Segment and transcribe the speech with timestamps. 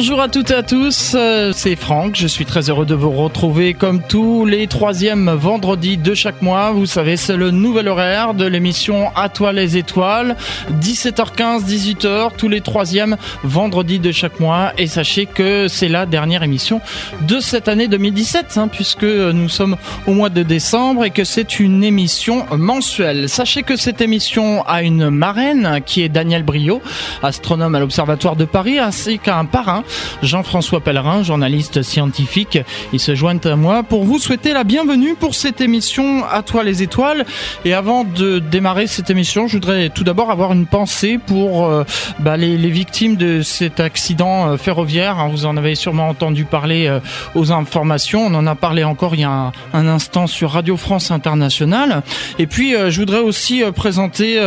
[0.00, 3.10] Bonjour à toutes et à tous, euh, c'est Franck, je suis très heureux de vous
[3.10, 6.70] retrouver comme tous les troisièmes vendredis de chaque mois.
[6.70, 10.36] Vous savez, c'est le nouvel horaire de l'émission À toi les étoiles,
[10.80, 14.72] 17h15, 18h, tous les troisièmes vendredis de chaque mois.
[14.78, 16.80] Et sachez que c'est la dernière émission
[17.28, 19.76] de cette année 2017, hein, puisque nous sommes
[20.06, 23.28] au mois de décembre et que c'est une émission mensuelle.
[23.28, 26.80] Sachez que cette émission a une marraine qui est Daniel Brio,
[27.22, 29.84] astronome à l'Observatoire de Paris, ainsi qu'un parrain
[30.22, 32.58] Jean-François Pellerin, journaliste scientifique.
[32.92, 36.64] Il se joint à moi pour vous souhaiter la bienvenue pour cette émission À toi
[36.64, 37.24] les étoiles.
[37.64, 41.84] Et avant de démarrer cette émission, je voudrais tout d'abord avoir une pensée pour euh,
[42.18, 45.18] bah, les, victimes de cet accident euh, ferroviaire.
[45.18, 47.00] Hein, vous en avez sûrement entendu parler euh,
[47.34, 48.26] aux informations.
[48.26, 52.02] On en a parlé encore il y a un, instant sur Radio France Internationale.
[52.38, 54.40] Et puis, je voudrais aussi présenter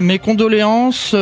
[0.00, 1.14] mes condoléances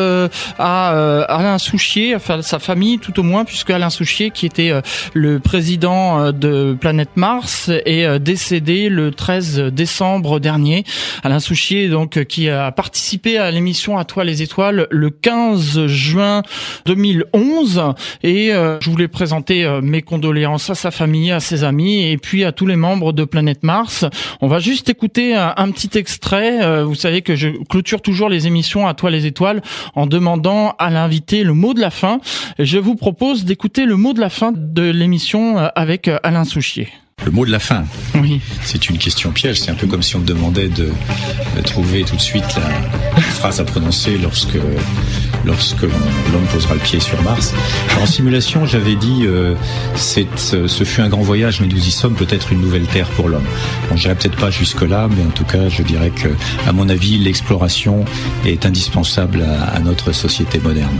[0.59, 4.81] à Alain Souchier, à sa famille tout au moins, puisque Alain Souchier, qui était euh,
[5.15, 10.85] le président euh, de Planète Mars, est euh, décédé le 13 décembre dernier.
[11.23, 16.43] Alain Souchier, donc, qui a participé à l'émission À toi les étoiles le 15 juin
[16.87, 17.95] 2011.
[18.23, 22.53] Et je voulais présenter mes condoléances à sa famille, à ses amis, et puis à
[22.53, 24.05] tous les membres de Planète Mars.
[24.41, 26.83] On va juste écouter un, petit extrait.
[26.83, 29.63] Vous savez que je clôture toujours les émissions À toi les étoiles
[29.95, 32.21] en demandant à l'invité le mot de la fin.
[32.59, 33.54] Je vous propose d'écouter
[33.87, 36.89] le mot de la fin de l'émission euh, avec euh, Alain Souchier.
[37.25, 37.85] Le mot de la fin?
[38.17, 38.41] Oui.
[38.63, 39.61] C'est une question piège.
[39.61, 40.91] C'est un peu comme si on me demandait de,
[41.65, 42.45] trouver tout de suite
[43.17, 44.59] la phrase à prononcer lorsque
[45.45, 47.55] lorsque l'homme posera le pied sur Mars.
[48.01, 49.55] En simulation, j'avais dit euh,
[49.97, 53.47] ce fut un grand voyage, mais nous y sommes peut-être une nouvelle Terre pour l'homme.
[53.89, 56.29] Bon, j'irai peut-être pas jusque là, mais en tout cas, je dirais que,
[56.67, 58.05] à mon avis, l'exploration
[58.45, 60.99] est indispensable à notre société moderne.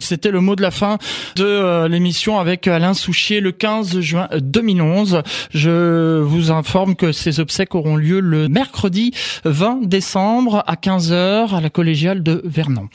[0.00, 0.98] C'était le mot de la fin
[1.36, 5.22] de euh, l'émission avec Alain Souchier le 15 juin 2011.
[5.52, 9.12] Je vous informe que ces obsèques auront lieu le mercredi
[9.44, 12.88] 20 décembre à 15h à la collégiale de Vernon.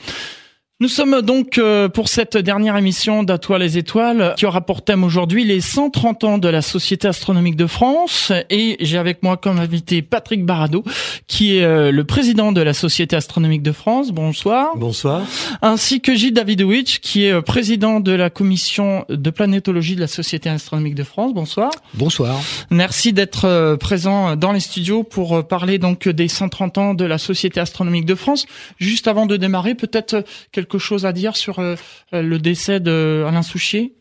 [0.80, 4.82] Nous sommes donc euh, pour cette dernière émission d'À toi les étoiles qui aura pour
[4.82, 9.36] thème aujourd'hui les 130 ans de la Société astronomique de France et j'ai avec moi
[9.36, 10.82] comme invité Patrick Barado
[11.28, 14.10] qui est euh, le président de la Société astronomique de France.
[14.10, 14.76] Bonsoir.
[14.76, 15.22] Bonsoir.
[15.62, 20.08] Ainsi que Gilles Davidowicz qui est euh, président de la commission de planétologie de la
[20.08, 21.34] Société astronomique de France.
[21.34, 21.70] Bonsoir.
[21.94, 22.40] Bonsoir.
[22.70, 27.60] Merci d'être présent dans les studios pour parler donc des 130 ans de la Société
[27.60, 28.46] astronomique de France.
[28.78, 30.24] Juste avant de démarrer, peut-être
[30.64, 31.76] quelque chose à dire sur euh,
[32.12, 33.94] le décès d'Alain Souchier?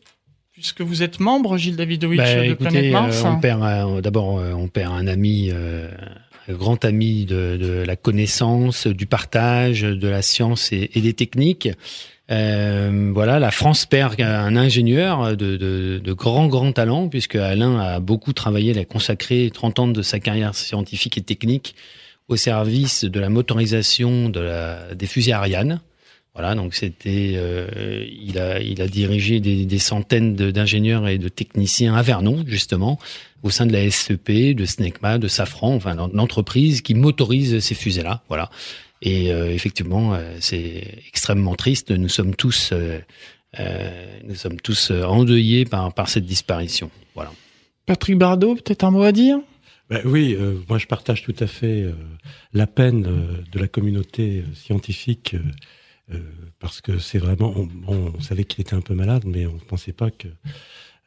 [0.53, 3.24] Puisque vous êtes membre, Gilles Davidovich, bah, de Planète Mars.
[3.25, 8.88] Euh, on perd, euh, d'abord, on perd un ami, un grand ami de, la connaissance,
[8.88, 11.69] du partage, de la science et, des techniques.
[12.29, 18.31] voilà, la France perd un ingénieur de, de, grand, grand talent, puisque Alain a beaucoup
[18.31, 21.75] travaillé, il a consacré 30 ans de sa carrière scientifique et technique
[22.28, 25.81] au service de la motorisation de la, des fusées Ariane.
[26.35, 31.29] Voilà, donc c'était, euh, il a, il a dirigé des, des centaines d'ingénieurs et de
[31.29, 32.99] techniciens à Vernon, justement,
[33.44, 38.23] au sein de la SEP, de SNECMA, de Safran, enfin l'entreprise qui motorise ces fusées-là.
[38.29, 38.49] Voilà.
[39.03, 41.91] Et euh, effectivement, euh, c'est extrêmement triste.
[41.91, 43.00] Nous sommes tous, euh,
[44.23, 46.89] nous sommes tous endeuillés par, par cette disparition.
[47.13, 47.31] Voilà.
[47.85, 49.39] Patrick Bardot, peut-être un mot à dire?
[49.89, 50.38] Ben oui,
[50.69, 51.85] moi je partage tout à fait
[52.53, 53.01] la peine
[53.51, 55.39] de la communauté scientifique euh,
[56.59, 57.53] parce que c'est vraiment,
[57.88, 60.28] on, savait qu'il était un peu malade, mais on ne pensait pas que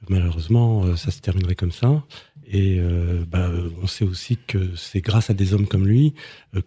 [0.08, 2.04] malheureusement euh, ça se terminerait comme ça.
[2.48, 3.50] Et euh, bah,
[3.82, 6.14] on sait aussi que c'est grâce à des hommes comme lui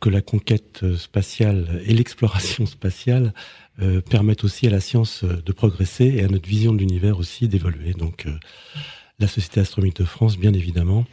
[0.02, 3.34] que la conquête spatiale et l'exploration spatiale
[4.10, 7.94] permettent aussi à la science de progresser et à notre vision de l'univers aussi d'évoluer.
[7.94, 8.28] Donc
[9.20, 11.06] la Société astronomique de France, bien évidemment,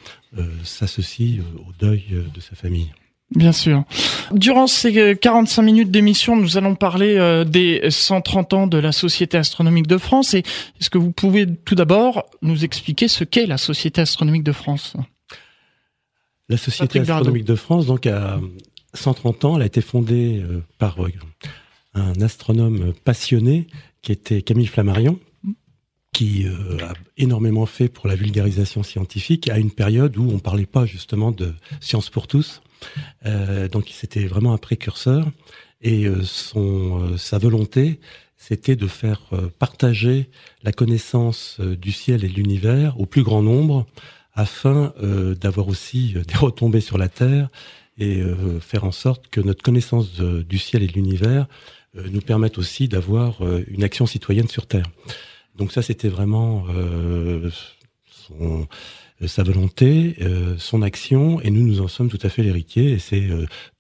[0.65, 2.91] s'associe au deuil de sa famille.
[3.35, 3.85] Bien sûr.
[4.33, 9.37] Durant ces 45 minutes d'émission, nous allons parler euh, des 130 ans de la Société
[9.37, 10.35] astronomique de France.
[10.35, 10.45] Et
[10.81, 14.97] est-ce que vous pouvez tout d'abord nous expliquer ce qu'est la Société astronomique de France?
[16.49, 18.39] La Société astronomique de France, donc à
[18.95, 21.11] 130 ans, elle a été fondée euh, par euh,
[21.95, 23.67] un astronome passionné
[24.03, 25.19] qui était Camille Flammarion,
[26.13, 26.47] qui
[26.81, 31.33] a énormément fait pour la vulgarisation scientifique à une période où on parlait pas justement
[31.33, 32.63] de science pour tous.
[33.25, 35.27] Euh, donc c'était vraiment un précurseur
[35.81, 38.01] et euh, son, euh, sa volonté,
[38.37, 39.23] c'était de faire
[39.59, 40.29] partager
[40.63, 43.87] la connaissance du ciel et de l'univers au plus grand nombre
[44.35, 44.93] afin
[45.41, 47.49] d'avoir aussi des retombées sur la Terre
[47.99, 48.23] et
[48.61, 51.49] faire en sorte que notre connaissance du ciel et de l'univers
[51.95, 53.39] nous permette aussi d'avoir
[53.69, 54.87] une action citoyenne sur Terre.
[55.57, 56.67] Donc ça, c'était vraiment
[58.29, 58.69] son,
[59.25, 60.17] sa volonté,
[60.59, 63.29] son action, et nous, nous en sommes tout à fait l'héritier, et c'est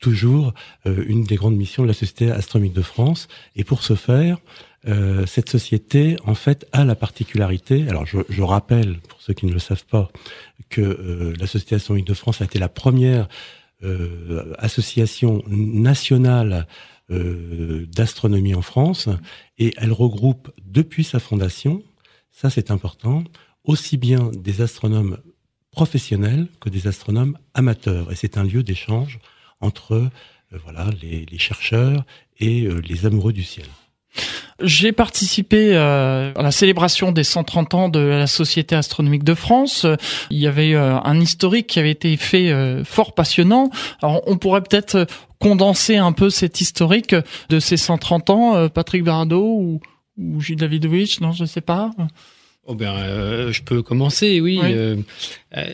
[0.01, 0.55] toujours
[0.87, 3.29] une des grandes missions de la Société astronomique de France.
[3.55, 4.39] Et pour ce faire,
[4.89, 7.89] euh, cette société, en fait, a la particularité.
[7.89, 10.11] Alors, je, je, rappelle, pour ceux qui ne le savent pas,
[10.69, 13.29] que euh, la Société astronomique de France a été la première
[13.83, 16.67] euh, association nationale
[17.09, 19.09] d'astronomie en France,
[19.59, 21.85] et elle regroupe depuis sa fondation,
[22.33, 23.23] ça c'est important,
[23.67, 25.19] aussi bien des astronomes
[25.71, 28.11] professionnels que des astronomes amateurs.
[28.11, 29.19] Et c'est un lieu d'échange
[29.61, 30.09] entre
[30.65, 32.05] voilà les, chercheurs
[32.39, 33.67] et les amoureux du ciel.
[34.63, 39.87] J'ai participé euh, à la célébration des 130 ans de la Société astronomique de France.
[40.31, 43.71] Il y avait euh, un historique qui avait été fait euh, fort passionnant.
[44.03, 45.07] Alors on pourrait peut-être
[45.41, 47.15] condenser un peu cet historique
[47.51, 49.81] de ces 130 ans, Patrick Barado ou,
[50.17, 51.91] ou Gilles Davidovich, non, je ne sais pas.
[52.67, 54.61] Oh ben, je peux commencer, oui.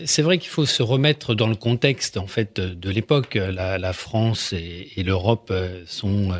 [0.04, 3.34] c'est vrai qu'il faut se remettre dans le contexte en fait de l'époque.
[3.34, 5.52] La, la, France et, et l'Europe
[5.86, 6.32] sont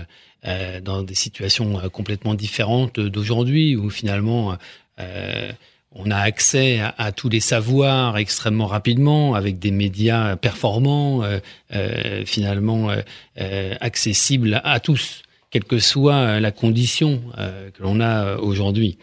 [0.45, 4.57] euh, dans des situations euh, complètement différentes d'aujourd'hui, où finalement
[4.99, 5.53] euh,
[5.93, 11.23] on a accès à, tous les savoirs extrêmement rapidement, avec des médias performants,
[12.25, 12.91] finalement
[13.37, 15.22] accessibles à tous
[15.53, 18.99] quelle que soit la condition que l'on a aujourd'hui.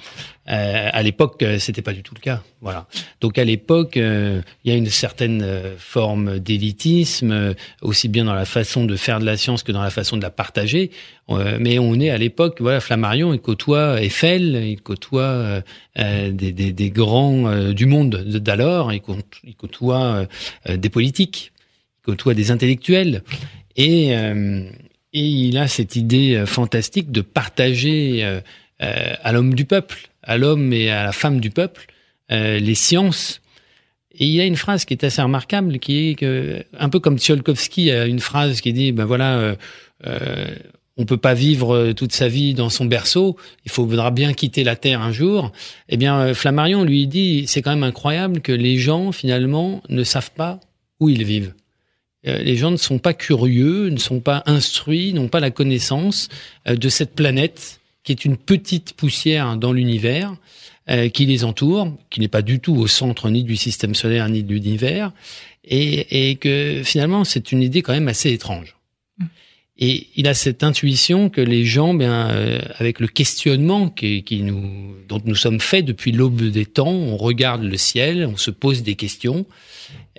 [0.50, 2.42] Euh, à l'époque, euh, c'était pas du tout le cas.
[2.62, 2.88] Voilà.
[3.22, 5.46] Donc à l'époque, euh, il y a une certaine
[5.78, 9.92] forme d'élitisme, aussi bien dans la façon de faire de la science que dans la
[9.92, 10.90] façon de la partager.
[11.60, 15.62] mais on est à l'époque, voilà, Flammarion, il côtoie Eiffel, il côtoie
[15.96, 20.26] des, grands du monde d'alors, il côtoie
[20.68, 21.52] des politiques,
[22.00, 23.24] il côtoie des intellectuels.
[23.78, 24.12] Et,
[25.14, 28.42] et il a cette idée fantastique de partager
[28.80, 31.88] à l'homme du peuple à l'homme et à la femme du peuple
[32.32, 33.42] euh, les sciences.
[34.14, 37.00] Et il y a une phrase qui est assez remarquable, qui est que, un peu
[37.00, 39.56] comme Tsiolkovsky a une phrase qui dit, ben voilà, euh,
[40.06, 40.56] euh,
[40.98, 44.76] on peut pas vivre toute sa vie dans son berceau, il faudra bien quitter la
[44.76, 45.52] terre un jour.
[45.88, 50.32] Eh bien, Flammarion lui dit, c'est quand même incroyable que les gens finalement ne savent
[50.32, 50.60] pas
[51.00, 51.54] où ils vivent.
[52.24, 56.28] Les gens ne sont pas curieux, ne sont pas instruits, n'ont pas la connaissance
[56.66, 60.36] de cette planète qui est une petite poussière dans l'univers
[60.90, 64.28] euh, qui les entoure, qui n'est pas du tout au centre ni du système solaire
[64.28, 65.12] ni de l'univers,
[65.64, 68.76] et, et, que finalement c'est une idée quand même assez étrange.
[69.20, 69.26] Mm.
[69.78, 74.42] Et il a cette intuition que les gens, bien, euh, avec le questionnement qui, qui,
[74.42, 78.50] nous, dont nous sommes faits depuis l'aube des temps, on regarde le ciel, on se
[78.50, 79.46] pose des questions,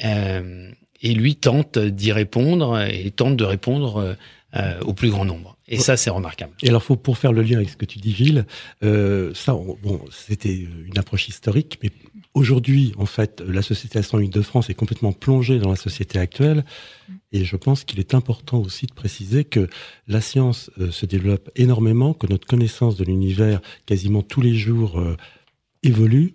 [0.04, 0.70] euh,
[1.00, 4.16] et lui tente d'y répondre et tente de répondre
[4.56, 5.56] euh, au plus grand nombre.
[5.68, 6.52] Et ça, c'est remarquable.
[6.60, 8.46] Et alors, faut, pour faire le lien avec ce que tu dis, Gilles,
[8.82, 11.90] euh, ça, bon, c'était une approche historique, mais
[12.34, 16.64] aujourd'hui, en fait, la Société astronomique de France est complètement plongée dans la société actuelle.
[17.30, 19.68] Et je pense qu'il est important aussi de préciser que
[20.08, 25.00] la science euh, se développe énormément, que notre connaissance de l'univers, quasiment tous les jours,
[25.84, 26.34] évolue.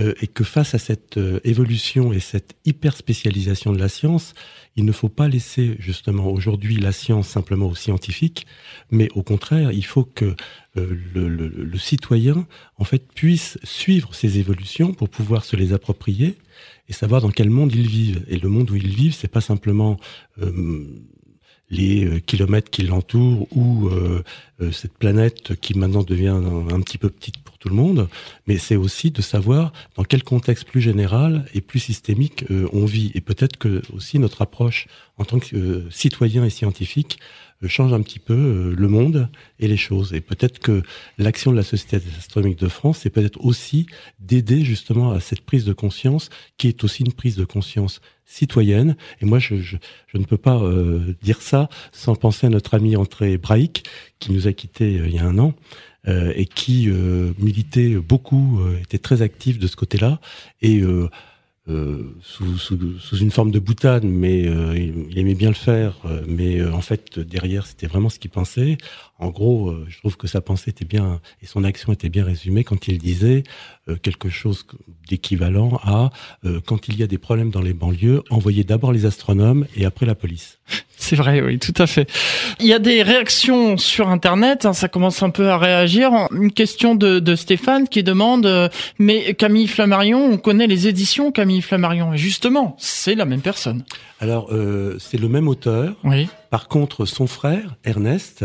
[0.00, 4.34] Euh, et que face à cette euh, évolution et cette hyper spécialisation de la science,
[4.76, 8.46] il ne faut pas laisser justement aujourd'hui la science simplement aux scientifiques,
[8.90, 10.36] mais au contraire, il faut que
[10.76, 12.46] euh, le, citoyen
[12.78, 16.36] en fait puisse suivre ces évolutions pour pouvoir se les approprier
[16.88, 18.24] et savoir dans quel monde ils vivent.
[18.28, 19.98] Et le monde où ils vivent, c'est pas simplement
[21.70, 23.88] les kilomètres qui l'entourent ou
[24.72, 26.38] cette planète qui maintenant devient
[26.70, 28.08] un, petit peu petite tout le monde,
[28.46, 33.12] mais c'est aussi de savoir dans quel contexte plus général et plus systémique on vit.
[33.14, 34.88] Et peut-être que aussi notre approche
[35.18, 37.20] en tant que citoyen et scientifique
[37.68, 40.14] change un petit peu le monde et les choses.
[40.14, 40.82] Et peut-être que
[41.18, 43.86] l'action de la Société astronomique de France, c'est peut-être aussi
[44.18, 48.96] d'aider justement à cette prise de conscience qui est aussi une prise de conscience citoyenne.
[49.20, 49.76] Et moi, je, je,
[50.06, 53.84] je ne peux pas euh, dire ça sans penser à notre ami André Braïc,
[54.20, 55.54] qui nous a quittés euh, il y a un an.
[56.08, 56.88] Euh, et qui
[57.38, 60.18] militait beaucoup, était très actif de ce côté-là,
[60.62, 60.82] et
[61.66, 65.94] sous, sous, sous, une forme de boutade, mais il, aimait bien le faire.
[66.26, 68.78] mais en fait, derrière, c'était vraiment ce qu'il pensait.
[69.20, 72.64] En gros, je trouve que sa pensée était bien et son action était bien résumée
[72.64, 73.44] quand il disait
[73.90, 74.66] euh, quelque chose
[75.08, 76.10] d'équivalent à
[76.44, 79.84] euh, quand il y a des problèmes dans les banlieues, envoyer d'abord les astronomes et
[79.84, 80.58] après la police.
[80.96, 82.08] C'est vrai, oui, tout à fait.
[82.60, 86.12] Il y a des réactions sur Internet, hein, ça commence un peu à réagir.
[86.30, 91.62] Une question de, Stéphane qui demande euh, Mais Camille Flammarion, on connaît les éditions Camille
[91.62, 92.12] Flammarion.
[92.12, 93.82] Et justement, c'est la même personne.
[94.20, 94.50] Alors,
[94.98, 95.94] c'est le même auteur.
[96.04, 96.28] Oui.
[96.50, 98.44] Par contre, son frère, Ernest,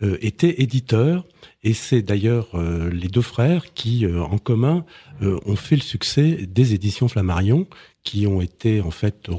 [0.00, 1.24] était éditeur
[1.62, 2.48] et c'est d'ailleurs
[2.90, 4.84] les deux frères qui, en commun,
[5.22, 7.66] ont fait le succès des éditions Flammarion,
[8.04, 9.30] qui ont été en fait,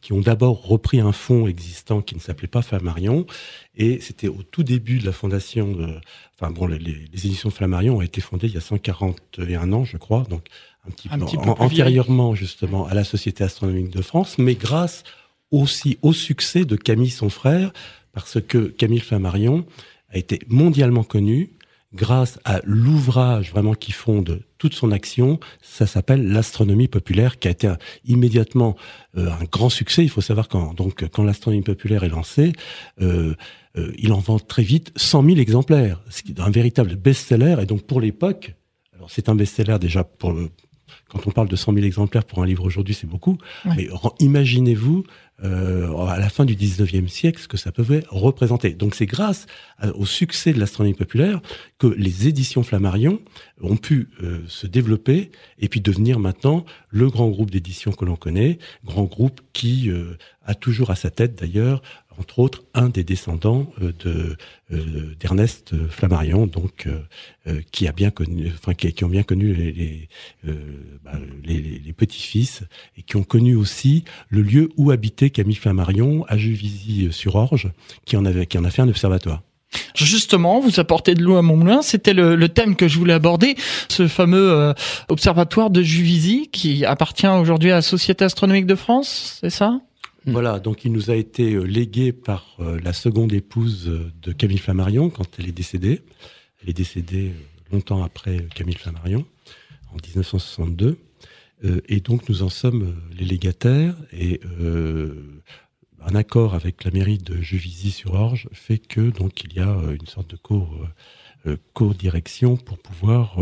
[0.00, 3.26] qui ont d'abord repris un fonds existant qui ne s'appelait pas Flammarion,
[3.76, 5.72] et c'était au tout début de la fondation.
[5.72, 6.00] De,
[6.34, 9.98] enfin bon, les, les, éditions Flammarion ont été fondées il y a 141 ans, je
[9.98, 10.46] crois, donc
[10.86, 15.04] un petit peu, antérieurement justement à la Société astronomique de France, mais grâce
[15.50, 17.72] aussi au succès de Camille son frère,
[18.12, 19.66] parce que Camille Flammarion
[20.14, 21.50] a été mondialement connu
[21.92, 25.38] grâce à l'ouvrage vraiment qui fonde toute son action.
[25.62, 27.72] Ça s'appelle l'astronomie populaire, qui a été
[28.04, 28.76] immédiatement
[29.16, 30.02] euh, un grand succès.
[30.02, 32.52] Il faut savoir quand donc quand l'astronomie populaire est lancée,
[33.00, 33.34] euh,
[33.76, 37.56] euh, il en vend très vite 100 000 exemplaires, ce qui est un véritable best-seller.
[37.60, 38.54] Et donc pour l'époque,
[38.94, 40.34] alors c'est un best-seller déjà pour
[41.08, 43.38] quand on parle de 100 000 exemplaires pour un livre aujourd'hui, c'est beaucoup.
[43.64, 43.88] Mais
[44.20, 45.04] imaginez-vous
[45.42, 48.70] euh, à la fin du 19e siècle ce que ça pouvait représenter.
[48.70, 49.46] Donc c'est grâce
[49.94, 51.40] au succès de l'astronomie populaire
[51.78, 53.20] que les éditions Flammarion
[53.60, 58.14] ont pu euh, se développer et puis devenir maintenant le grand groupe d'éditions que l'on
[58.14, 61.82] connaît, grand groupe qui euh, a toujours à sa tête d'ailleurs
[62.18, 63.92] entre autres un des descendants euh,
[64.72, 70.08] euh, d'Ernest Flammarion, donc euh, qui a bien connu, enfin qui, ont bien connu les
[71.04, 71.12] bah,
[71.44, 72.62] les, petits-fils
[72.96, 77.70] et qui ont connu aussi le lieu où habitait Camille Flammarion à Juvisy-sur-Orge,
[78.04, 79.42] qui en avait qui en a fait un observatoire.
[79.94, 81.82] Justement, vous apportez de l'eau à mon.
[81.82, 83.56] C'était le, le, thème que je voulais aborder,
[83.88, 84.72] ce fameux
[85.08, 89.80] observatoire de Juvisy qui appartient aujourd'hui à la Société astronomique de France, c'est ça?
[90.26, 90.32] Mm.
[90.32, 94.32] Voilà, donc il nous a été euh, légué par euh, la seconde épouse euh, de
[94.32, 96.02] Camille Flammarion quand elle est décédée.
[96.62, 97.32] Elle est décédée
[97.70, 99.26] longtemps après Camille Flammarion,
[99.92, 100.96] en 1962.
[101.88, 104.40] et donc nous en sommes les légataires et
[106.00, 110.30] un accord avec la mairie de Juvisy-sur-Orge fait que donc il y a une sorte
[110.30, 110.68] de co
[111.72, 113.36] co-direction pour pouvoir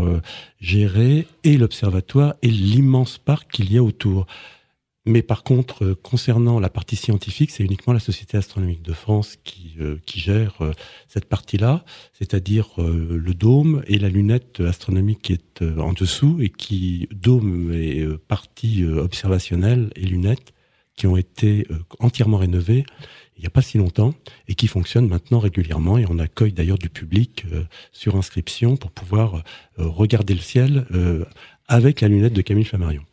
[0.59, 4.25] gérer et l'observatoire et l'immense parc qu'il y a autour.
[5.05, 9.37] Mais par contre, euh, concernant la partie scientifique, c'est uniquement la Société astronomique de France
[9.43, 10.71] qui, euh, qui gère euh,
[11.09, 11.83] cette partie-là,
[12.13, 18.05] c'est-à-dire le dôme et la lunette astronomique qui est en dessous et qui, dôme et
[18.27, 20.53] partie observationnelle et lunette,
[20.95, 21.67] qui ont été
[21.99, 22.85] entièrement rénovées
[23.35, 24.13] il n'y a pas si longtemps
[24.47, 27.45] et qui fonctionnent maintenant régulièrement et on accueille d'ailleurs du public
[27.91, 29.43] sur inscription pour pouvoir
[29.77, 30.85] regarder le ciel
[31.67, 33.03] avec la lunette de Camille Flammarion.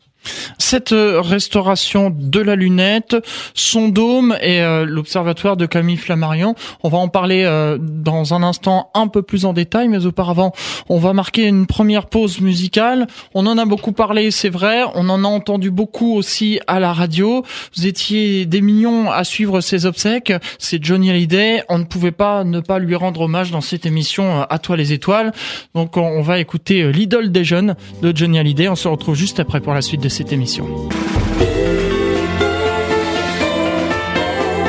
[0.57, 3.15] Cette euh, restauration de la lunette,
[3.53, 8.43] son dôme et euh, l'observatoire de Camille Flammarion, on va en parler euh, dans un
[8.43, 10.53] instant un peu plus en détail, mais auparavant,
[10.89, 13.07] on va marquer une première pause musicale.
[13.33, 16.93] On en a beaucoup parlé, c'est vrai, on en a entendu beaucoup aussi à la
[16.93, 17.43] radio.
[17.75, 22.43] Vous étiez des millions à suivre ses obsèques, c'est Johnny Hallyday, on ne pouvait pas
[22.43, 25.31] ne pas lui rendre hommage dans cette émission À toi les étoiles.
[25.73, 29.59] Donc on va écouter l'idole des jeunes de Johnny Hallyday, on se retrouve juste après
[29.59, 30.67] pour la suite de cette émission.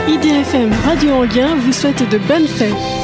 [0.09, 3.02] IDFM Radio Anguien vous souhaite de bonnes fêtes.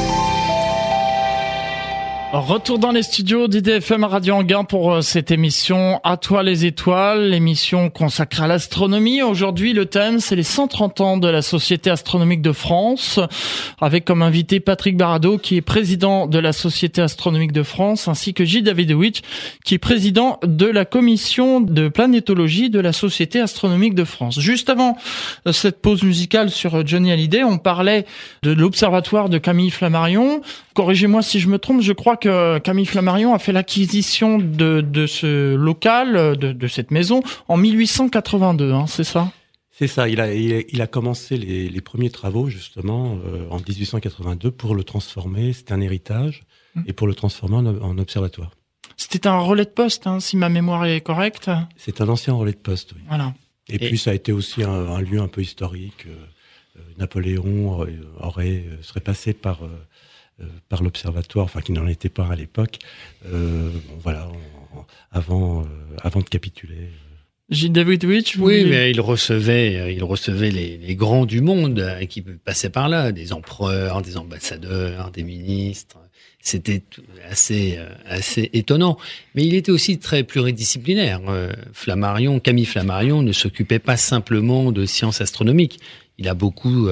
[2.31, 7.31] Retour dans les studios d'IDFM Radio Anguin pour euh, cette émission À toi les étoiles,
[7.31, 9.23] l'émission consacrée à l'astronomie.
[9.23, 13.19] Aujourd'hui, le thème, c'est les 130 ans de la Société astronomique de France,
[13.81, 18.35] avec comme invité Patrick Barado, qui est président de la Société astronomique de France, ainsi
[18.35, 19.23] que Gilles Davidowicz,
[19.65, 24.39] qui est président de la commission de planétologie de la Société astronomique de France.
[24.39, 24.97] Juste avant
[25.47, 28.05] euh, cette pause musicale sur euh, Johnny Hallyday, on parlait
[28.43, 30.41] de l'observatoire de Camille Flammarion.
[30.75, 35.07] Corrigez-moi si je me trompe, je crois que Camille Flammarion a fait l'acquisition de, de
[35.07, 39.31] ce local, de, de cette maison, en 1882, hein, c'est ça?
[39.79, 44.51] C'est ça, il a, il a commencé les, les premiers travaux justement euh, en 1882
[44.51, 46.43] pour le transformer, c'était un héritage,
[46.75, 46.81] mmh.
[46.87, 48.51] et pour le transformer en, observatoire.
[48.97, 51.49] C'était un relais de poste, hein, si ma mémoire est correcte.
[51.77, 53.01] C'est un ancien relais de poste, oui.
[53.07, 53.33] Voilà.
[53.69, 56.05] Et, puis ça a été aussi un, un lieu un peu historique.
[56.07, 56.25] Euh,
[56.75, 57.87] euh Napoléon
[58.19, 59.69] aurait, serait passé par euh,
[60.69, 62.79] par l'observatoire, enfin qui n'en était pas à l'époque,
[63.25, 63.69] euh,
[64.01, 64.29] voilà,
[65.11, 65.65] avant, euh,
[66.01, 66.89] avant de capituler.
[67.49, 72.69] Gilles Davidovich, oui, mais il recevait, il recevait les, les, grands du monde qui passaient
[72.69, 75.97] par là, des empereurs, des ambassadeurs, des ministres.
[76.41, 76.83] C'était
[77.27, 78.99] assez, assez étonnant.
[79.33, 81.21] Mais il était aussi très pluridisciplinaire.
[81.73, 85.79] Flammarion, Camille Flammarion ne s'occupait pas simplement de sciences astronomiques.
[86.19, 86.87] Il a beaucoup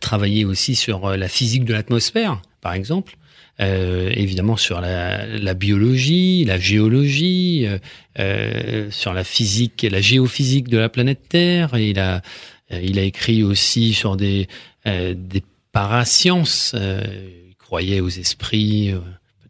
[0.00, 3.16] travaillé aussi sur la physique de l'atmosphère par exemple.
[3.60, 7.78] Euh, évidemment sur la, la, biologie, la géologie, euh,
[8.20, 11.74] euh sur la physique la géophysique de la planète Terre.
[11.74, 12.22] Et il a,
[12.72, 14.46] euh, il a écrit aussi sur des,
[14.86, 16.74] euh, des parasciences.
[16.76, 18.94] il croyait aux esprits,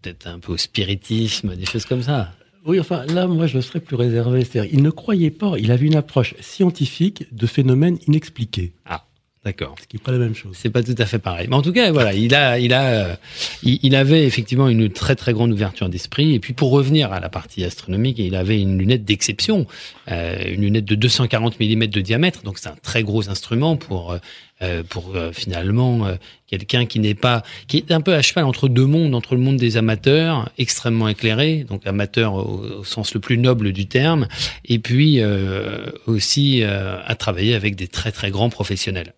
[0.00, 2.32] peut-être un peu au spiritisme, des choses comme ça.
[2.64, 4.44] Oui, enfin, là, moi, je serais plus réservé.
[4.44, 8.72] C'est-à-dire, il ne croyait pas, il avait une approche scientifique de phénomènes inexpliqués.
[8.84, 9.04] Ah.
[9.49, 9.76] D'accord.
[9.81, 10.55] Ce qui n'est pas la même chose.
[10.61, 11.47] C'est pas tout à fait pareil.
[11.49, 13.14] Mais en tout cas, voilà, il a, il a, euh,
[13.62, 16.35] il, avait effectivement une très très grande ouverture d'esprit.
[16.35, 19.67] Et puis pour revenir à la partie astronomique, il avait une lunette d'exception,
[20.11, 22.43] euh, une lunette de 240 mm de diamètre.
[22.43, 24.19] Donc c'est un très gros instrument pour
[24.61, 26.09] euh, pour finalement
[26.49, 29.40] quelqu'un qui n'est pas, qui est un peu à cheval entre deux mondes, entre le
[29.40, 34.26] monde des amateurs, extrêmement éclairé, donc amateur au, sens le plus noble du terme,
[34.64, 35.21] et puis
[36.07, 39.14] aussi à travailler avec des très très grands professionnels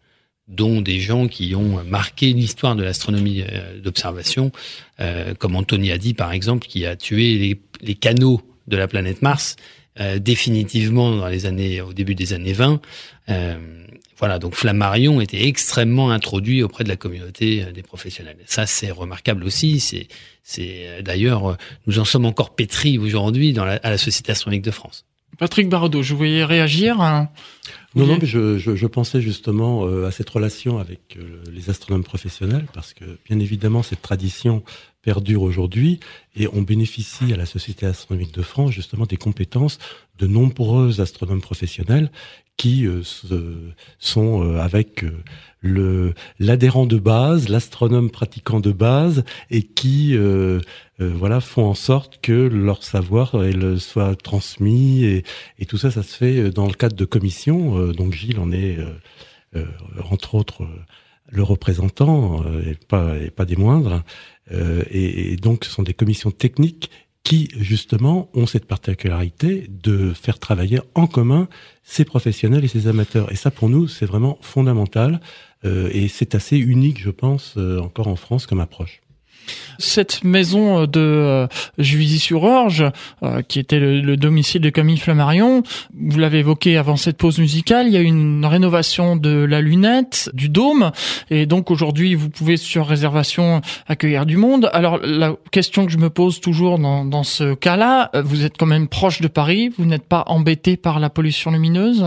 [0.51, 4.51] dont des gens qui ont marqué l'histoire de l'astronomie euh, d'observation,
[5.01, 9.57] euh, comme Anthony dit par exemple, qui a tué les, canaux de la planète Mars
[10.01, 12.81] euh, définitivement dans les années, au début des années 20.
[14.19, 18.37] voilà, donc Flammarion était extrêmement introduit auprès de la communauté des professionnels.
[18.47, 19.81] Ça, c'est remarquable aussi.
[19.81, 20.09] C'est,
[20.43, 25.07] c'est d'ailleurs, nous en sommes encore pétris aujourd'hui dans à la Société astronomique de France.
[25.39, 27.01] Patrick Bardot, je voulais réagir.
[27.97, 31.71] Non, non, mais je, je, je pensais justement euh, à cette relation avec euh, les
[31.71, 34.63] astronomes professionnels, parce que bien évidemment, cette tradition
[35.03, 35.99] perdure aujourd'hui
[36.37, 39.79] et on bénéficie à la Société astronomique de France justement des compétences
[40.19, 42.11] de nombreux astronomes professionnels
[42.57, 43.03] qui euh,
[43.99, 45.13] sont euh, avec euh,
[45.61, 50.17] le l'adhérent de base, l'astronome pratiquant de base, et qui
[50.99, 53.35] voilà font en sorte que leur savoir
[53.79, 55.25] soit transmis et,
[55.59, 57.93] et, tout ça, ça se fait dans le cadre de commissions.
[57.93, 58.79] donc Gilles en est
[60.11, 60.67] entre autres
[61.31, 64.03] le représentant et pas et pas des moindres.
[64.51, 66.91] et, et donc ce sont des commissions techniques
[67.23, 71.49] qui justement ont cette particularité de faire travailler en commun
[71.83, 73.31] ces professionnels et ces amateurs.
[73.31, 75.21] Et ça, pour nous, c'est vraiment fondamental.
[75.65, 79.03] Euh, et c'est assez unique, je pense, euh, encore en France comme approche.
[79.79, 81.47] Cette maison de euh,
[81.79, 82.85] Juvisy-sur-Orge,
[83.23, 85.63] euh, qui était le, domicile de Camille Flammarion,
[85.99, 90.31] vous l'avez évoqué avant cette pause musicale, il y a une rénovation de la lunette,
[90.35, 90.93] du dôme,
[91.31, 94.69] et donc aujourd'hui vous pouvez sur réservation accueillir du monde.
[94.75, 98.67] Alors la question que je me pose toujours dans, dans ce cas-là, vous êtes quand
[98.67, 102.05] même proche de Paris, vous n'êtes pas embêté par la pollution lumineuse?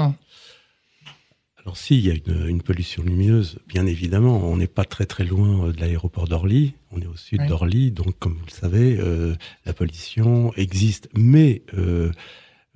[1.65, 4.37] Alors si, il y a une, une, pollution lumineuse, bien évidemment.
[4.43, 6.73] On n'est pas très très loin euh, de l'aéroport d'Orly.
[6.91, 9.33] On est au sud d'Orly, donc comme vous le savez, euh,
[9.65, 11.09] la pollution existe.
[11.15, 11.61] Mais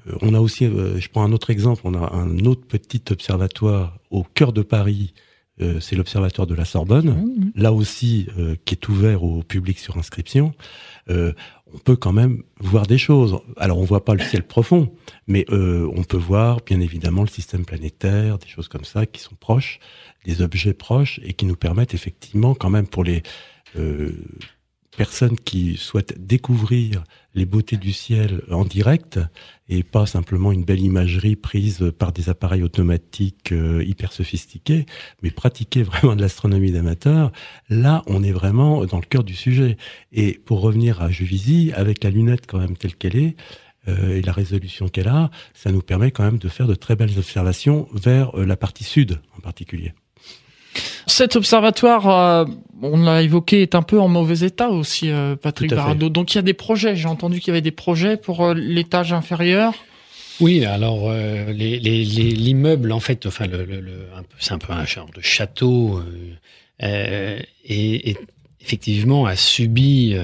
[0.08, 3.02] euh, on a aussi, euh, je prends un autre exemple, on a un autre petit
[3.12, 5.14] observatoire au cœur de Paris.
[5.60, 7.52] Euh, c'est l'observatoire de la Sorbonne, mmh.
[7.56, 8.28] là aussi
[8.66, 10.54] qui est ouvert au public sur inscription
[11.74, 13.40] on peut quand même voir des choses.
[13.58, 14.94] Alors on voit pas le ciel profond,
[15.28, 19.22] mais euh, on peut voir bien évidemment le système planétaire, des choses comme ça qui
[19.22, 19.80] sont proches,
[20.26, 23.24] des objets proches et qui nous permettent effectivement quand même pour les
[23.78, 24.12] euh,
[24.96, 27.04] personnes qui souhaitent découvrir
[27.38, 29.20] les beautés du ciel en direct
[29.70, 34.86] et pas simplement une belle imagerie prise par des appareils automatiques euh, hyper sophistiqués,
[35.22, 37.32] mais pratiquer vraiment de l'astronomie d'amateur,
[37.70, 39.78] là on est vraiment dans le cœur du sujet.
[40.12, 43.36] Et pour revenir à Juvisy, avec la lunette quand même telle qu'elle est,
[43.88, 46.96] euh, et la résolution qu'elle a, ça nous permet quand même de faire de très
[46.96, 49.94] belles observations vers euh, la partie sud en particulier.
[51.08, 52.46] Cet observatoire, euh,
[52.82, 56.10] on l'a évoqué, est un peu en mauvais état aussi, euh, Patrick Barado.
[56.10, 56.98] Donc il y a des projets.
[56.98, 59.74] J'ai entendu qu'il y avait des projets pour euh, l'étage inférieur.
[60.42, 63.82] Oui, alors l'immeuble, en fait, enfin, le,
[64.38, 66.00] c'est un peu un genre de château,
[66.80, 68.16] et,
[68.62, 70.16] effectivement a subi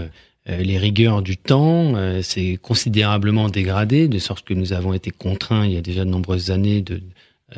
[0.45, 1.95] les rigueurs du temps.
[2.21, 6.11] c'est considérablement dégradé, de sorte que nous avons été contraints il y a déjà de
[6.11, 7.01] nombreuses années de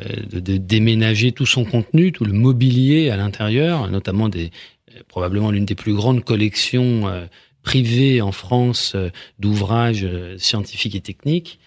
[0.00, 4.50] euh, de, déménager tout son contenu, tout le mobilier à l'intérieur, notamment des,
[4.94, 7.26] euh, probablement l'une des plus grandes collections euh,
[7.62, 8.94] privées en France
[9.38, 10.06] d'ouvrages
[10.38, 11.58] scientifiques et techniques,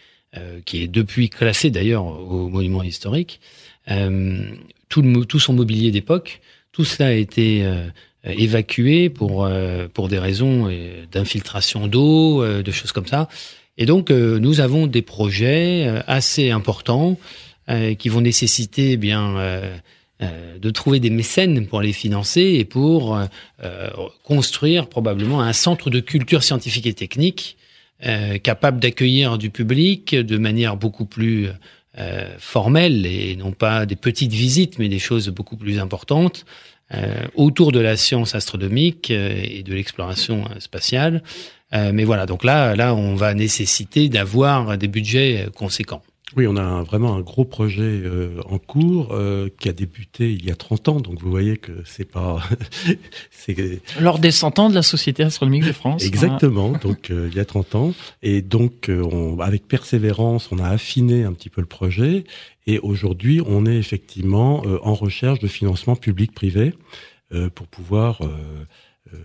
[0.63, 3.42] qui est depuis classé d'ailleurs au monument historique.
[4.88, 6.39] tout, son mobilier d'époque,
[6.72, 7.70] tout cela a été
[8.24, 9.50] évacué pour
[10.08, 10.72] des raisons
[11.12, 13.28] d'infiltration d'eau, de choses comme ça.
[13.78, 17.18] Et donc nous avons des projets assez importants
[17.69, 19.77] euh, qui vont nécessiter eh bien euh,
[20.23, 23.19] euh, de trouver des mécènes pour les financer et pour
[24.23, 27.58] construire probablement un centre de culture scientifique et technique
[28.43, 31.49] capable d'accueillir du public de manière beaucoup plus
[32.38, 36.45] formelle et non pas des petites visites mais des choses beaucoup plus importantes
[37.36, 41.23] autour de la science astronomique et de l'exploration spatiale.
[41.73, 46.01] mais voilà, donc là, là, on va nécessiter d'avoir des budgets conséquents.
[46.36, 50.46] Oui, on a vraiment un gros projet euh, en cours euh, qui a débuté il
[50.46, 52.42] y a 30 ans, donc vous voyez que c'est pas...
[54.00, 56.04] Lors des 100 ans de la Société astronomique de France.
[56.04, 57.94] Exactement, donc il y a 30 ans.
[58.22, 62.26] Et donc, on, avec persévérance, on a affiné un petit peu le projet.
[62.68, 66.74] Et aujourd'hui, on est effectivement en recherche de financement public-privé
[67.56, 68.28] pour pouvoir euh,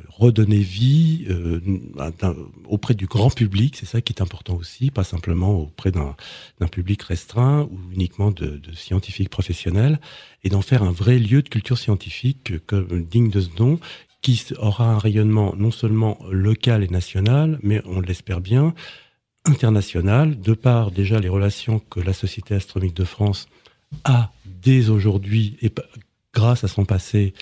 [0.08, 1.60] redonner vie euh,
[2.68, 6.14] auprès du grand public, c'est ça qui est important aussi, pas simplement auprès d'un
[6.70, 10.00] public restreint ou uniquement de, de scientifiques professionnels,
[10.42, 13.78] et d'en faire un vrai lieu de culture scientifique comme digne de ce nom,
[14.22, 18.74] qui aura un rayonnement non seulement local et national, mais on l'espère bien,
[19.44, 23.48] international, de par déjà les relations que la Société astronomique de France
[24.04, 25.70] a dès aujourd'hui, et
[26.32, 27.34] grâce à son passé,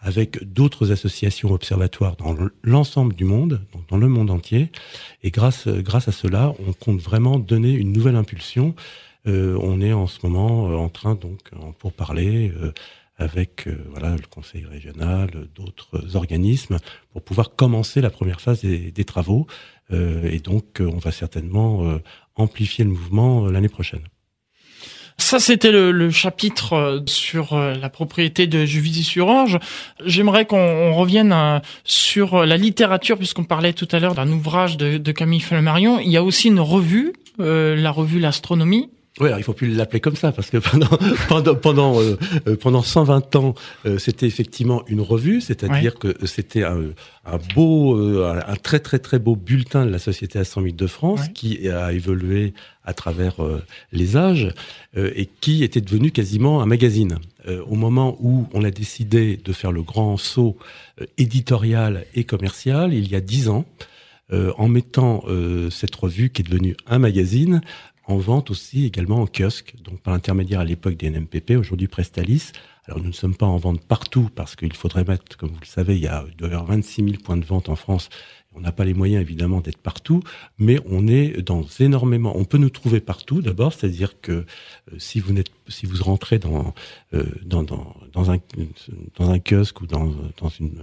[0.00, 4.70] avec d'autres associations observatoires dans l'ensemble du monde, donc dans le monde entier.
[5.22, 8.74] Et grâce, grâce à cela, on compte vraiment donner une nouvelle impulsion.
[9.26, 12.72] Euh, on est en ce moment euh, en train donc pour parler euh,
[13.18, 16.78] avec euh, voilà le conseil régional, d'autres organismes
[17.12, 19.46] pour pouvoir commencer la première phase des, des travaux.
[19.90, 21.98] et donc, on va certainement
[22.36, 24.04] amplifier le mouvement l'année prochaine.
[25.18, 29.58] Ça, c'était le, chapitre euh, sur euh, la propriété de Juvisy-sur-Orge.
[30.04, 35.12] J'aimerais qu'on revienne euh, sur la littérature, puisqu'on parlait tout à l'heure d'un ouvrage de,
[35.12, 36.00] Camille Flammarion.
[36.00, 39.98] Il y a aussi une revue, la revue L'Astronomie, oui, alors il faut plus l'appeler
[39.98, 40.86] comme ça parce que pendant
[41.28, 46.62] pendant pendant euh, euh, pendant 120 ans, euh, c'était effectivement une revue, c'est-à-dire que c'était
[46.62, 46.80] un,
[47.24, 51.68] un, beau, un très très très beau bulletin de la Société astronomique de France qui
[51.68, 53.36] a évolué à travers
[53.92, 54.54] les âges
[54.96, 57.18] et qui était devenu quasiment un magazine.
[57.46, 60.56] au moment où on a décidé de faire le grand saut
[61.18, 63.64] éditorial et commercial, il y a dix ans,
[64.32, 65.24] en mettant
[65.70, 67.60] cette revue qui est devenue un magazine
[68.10, 72.52] en vente aussi également en kiosque, donc par l'intermédiaire à l'époque des NMPP, aujourd'hui Prestalis.
[72.86, 75.66] Alors nous ne sommes pas en vente partout parce qu'il faudrait mettre, comme vous le
[75.66, 78.08] savez, il y a, il doit y avoir 26 000 points de vente en France.
[78.54, 80.22] On n'a pas les moyens évidemment d'être partout,
[80.58, 82.36] mais on est dans énormément.
[82.36, 84.44] On peut nous trouver partout d'abord, c'est-à-dire que euh,
[84.98, 86.74] si vous n'êtes, si vous rentrez dans,
[87.14, 88.38] euh, dans, dans, dans un
[89.16, 90.82] dans un kiosque ou dans dans une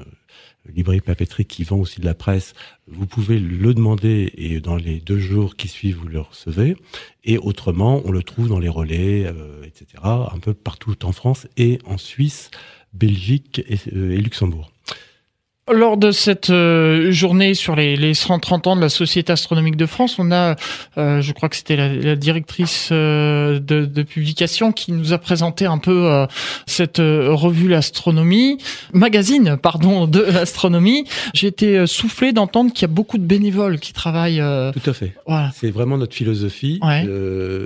[0.74, 2.54] librairie papeterie qui vend aussi de la presse,
[2.88, 6.76] vous pouvez le demander et dans les deux jours qui suivent, vous le recevez.
[7.24, 11.48] Et autrement, on le trouve dans les relais, euh, etc., un peu partout en France
[11.58, 12.52] et en Suisse,
[12.94, 14.72] Belgique et euh, Luxembourg.
[15.70, 19.86] Lors de cette euh, journée sur les, les 130 ans de la Société astronomique de
[19.86, 20.56] France, on a,
[20.98, 25.18] euh, je crois que c'était la, la, directrice euh, de, de, publication qui nous a
[25.18, 26.26] présenté un peu
[26.66, 28.58] cette revue l'astronomie,
[28.94, 31.06] magazine, pardon, de l'astronomie.
[31.34, 34.42] J'ai été soufflé d'entendre qu'il y a beaucoup de bénévoles qui travaillent.
[34.74, 35.16] Tout à fait.
[35.26, 35.52] Voilà.
[35.54, 36.80] C'est vraiment notre philosophie.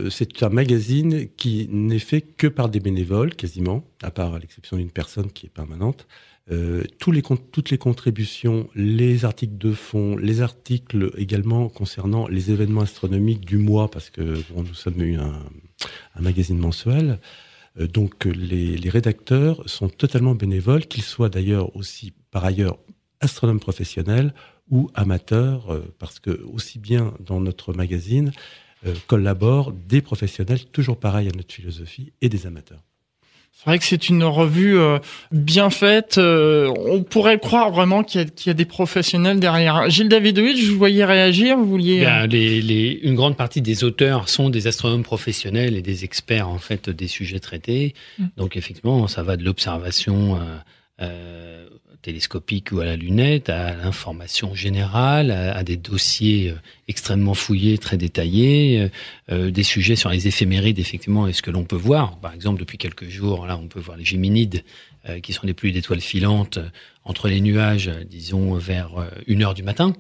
[0.10, 4.78] c'est un magazine qui n'est fait que par des bénévoles, quasiment, à part à l'exception
[4.78, 6.08] d'une personne qui est permanente.
[6.50, 13.46] Euh, toutes les contributions, les articles de fond, les articles également concernant les événements astronomiques
[13.46, 17.20] du mois, parce que nous sommes un, magazine mensuel.
[17.80, 22.80] Euh, donc les, les, rédacteurs sont totalement bénévoles, qu'ils soient d'ailleurs aussi par ailleurs
[23.20, 24.34] astronomes professionnels
[24.70, 28.32] ou amateurs, euh, parce que aussi bien dans notre magazine
[29.06, 32.82] collaborent des professionnels, toujours pareil à notre philosophie, et des amateurs.
[33.54, 34.98] C'est vrai que c'est une revue euh,
[35.32, 36.18] bien faite.
[36.18, 39.88] Euh, on pourrait croire vraiment qu'il y, a des professionnels derrière.
[39.88, 41.58] Gilles Davidovich, je vous voyais réagir.
[41.58, 46.06] Vous vouliez euh, les, une grande partie des auteurs sont des astronomes professionnels et des
[46.06, 47.94] experts en fait des sujets traités.
[48.18, 48.26] Mm.
[48.36, 50.40] Donc effectivement, ça va de l'observation
[52.02, 56.56] télescopique ou à la lunette, à l'information générale, à, des dossiers euh,
[56.88, 58.90] extrêmement fouillés, très détaillés, euh,
[59.32, 62.18] euh, des sujets sur les éphémérides, effectivement, et ce que l'on peut voir.
[62.20, 64.64] Par exemple, depuis quelques jours, là, on peut voir les Géminides,
[65.24, 66.60] qui sont des pluies d'étoiles filantes
[67.06, 68.92] entre les nuages, disons, vers
[69.26, 69.96] une heure du matin.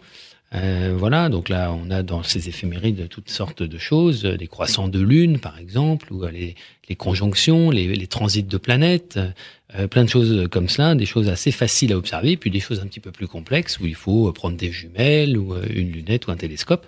[0.54, 4.90] Euh, voilà, donc là, on a dans ces éphémérides toutes sortes de choses, les croissants
[4.90, 6.56] de lune, par exemple, ou les,
[6.90, 9.18] les conjonctions, les, les, transits de planètes,
[9.76, 12.82] euh, plein de choses comme cela, des choses assez faciles à observer, puis des choses
[12.82, 16.28] un petit peu plus complexes où il faut prendre des jumelles ou euh, une lunette
[16.28, 16.86] ou un télescope,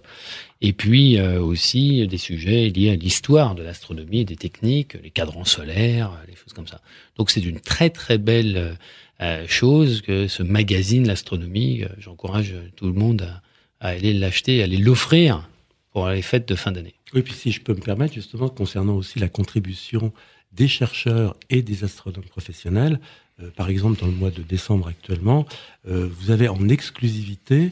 [0.60, 6.12] et puis aussi des sujets liés à l'histoire de l'astronomie, des techniques, les cadrans solaires,
[6.26, 6.80] les choses comme ça.
[7.18, 8.78] Donc c'est une très très belle
[9.46, 13.42] chose que ce magazine, l'astronomie, j'encourage tout le monde à
[13.84, 15.48] à aller l'acheter, à aller l'offrir
[15.92, 16.96] pour les fêtes de fin d'année.
[17.14, 20.12] Oui, puis si je peux me permettre, justement, concernant aussi la contribution
[20.54, 23.00] des chercheurs et des astronomes professionnels,
[23.42, 25.46] euh, par exemple, dans le mois de décembre actuellement,
[25.88, 27.72] euh, vous avez en exclusivité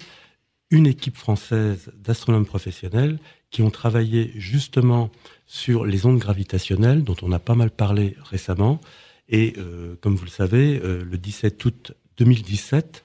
[0.69, 3.17] une équipe française d'astronomes professionnels
[3.49, 5.11] qui ont travaillé justement
[5.47, 8.79] sur les ondes gravitationnelles, dont on a pas mal parlé récemment.
[9.27, 9.53] Et
[9.99, 13.03] comme vous le savez, le 17 août 2017,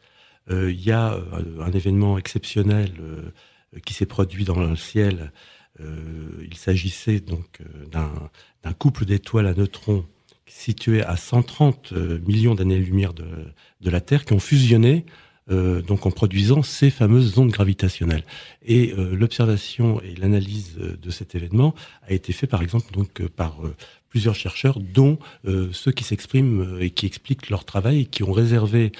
[0.51, 1.19] il y a
[1.61, 2.93] un événement exceptionnel
[3.85, 5.33] qui s'est produit dans le ciel.
[5.81, 10.05] il s'agissait donc d'un couple d'étoiles à neutrons
[10.47, 13.27] situés à 130 euh, millions d'années-lumière de,
[13.83, 15.05] la Terre qui ont fusionné
[15.51, 18.25] euh, donc en produisant ces fameuses ondes gravitationnelles.
[18.65, 23.59] Et euh, l'observation et l'analyse de cet événement a été fait par exemple donc par
[24.09, 25.19] plusieurs chercheurs, dont
[25.73, 28.93] ceux qui s'expriment et qui expliquent leur travail et qui ont réservé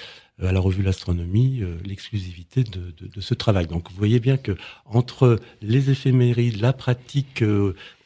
[0.43, 3.67] à la revue L'Astronomie l'exclusivité de, de, ce travail.
[3.67, 7.43] Donc vous voyez bien que entre les éphémérides, la pratique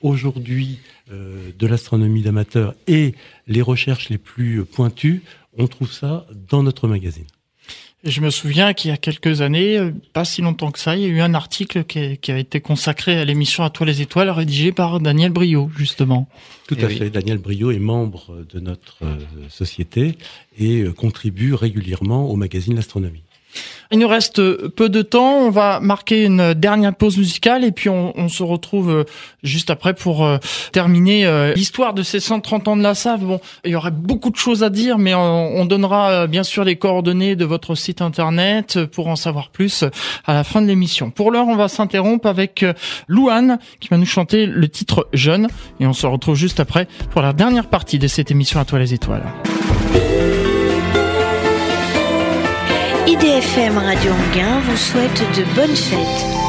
[0.00, 0.78] aujourd'hui
[1.12, 3.14] euh, de l'astronomie d'amateur et
[3.46, 5.22] les recherches les plus pointues,
[5.56, 7.26] on trouve ça dans notre magazine.
[8.04, 11.02] Je me souviens qu'il y a quelques années, euh, pas si longtemps que ça, il
[11.02, 14.30] y a eu un article qui, a été consacré à l'émission À toi les étoiles,
[14.30, 16.28] rédigé par Daniel Brio, justement.
[16.66, 17.10] Tout à eh fait.
[17.10, 19.16] Daniel Brio est membre de notre euh,
[19.48, 20.16] société
[20.58, 23.22] et contribue régulièrement au magazine L'Astronomie.
[23.92, 25.38] Il nous reste peu de temps.
[25.38, 29.04] On va marquer une dernière pause musicale et puis on, se retrouve euh,
[29.42, 30.38] juste après pour euh,
[30.70, 33.24] terminer euh, l'histoire de ces 130 ans de la SAV.
[33.24, 36.76] Bon, il y aurait beaucoup de choses à dire, mais on, donnera bien sûr les
[36.76, 39.84] coordonnées de votre site internet pour en savoir plus
[40.24, 41.10] à la fin de l'émission.
[41.10, 42.64] Pour l'heure, on va s'interrompre avec
[43.08, 47.22] Louane qui va nous chanter le titre Jeune et on se retrouve juste après pour
[47.22, 49.24] la dernière partie de cette émission à toi les étoiles.
[53.06, 56.39] IDFM Radio Anguin vous souhaite de bonnes fêtes.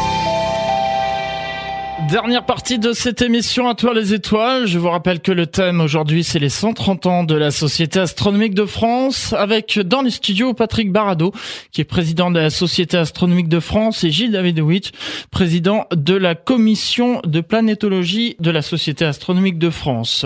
[2.12, 4.68] Dernière partie de cette émission à toi les étoiles.
[4.68, 8.54] Je vous rappelle que le thème aujourd'hui c'est les 130 ans de la Société astronomique
[8.54, 11.32] de France avec dans les studios Patrick Barado
[11.72, 14.92] qui est président de la Société astronomique de France et Gilles Davidowicz,
[15.32, 20.26] président de la commission de planétologie de la Société astronomique de France.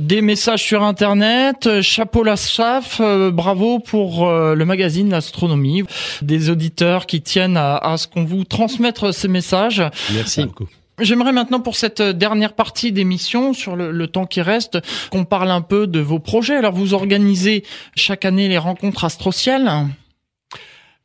[0.00, 5.84] Des messages sur internet, chapeau la chaf, euh, bravo pour euh, le magazine L'Astronomie,
[6.22, 9.84] des auditeurs qui tiennent à, à ce qu'on vous transmettre ces messages.
[10.12, 10.66] Merci beaucoup.
[11.00, 14.78] J'aimerais maintenant pour cette dernière partie d'émission, sur le, temps qui reste,
[15.10, 16.56] qu'on parle un peu de vos projets.
[16.56, 17.64] Alors vous organisez
[17.96, 19.70] chaque année les rencontres astrocielles.